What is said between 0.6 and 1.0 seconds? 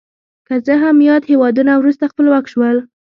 څه هم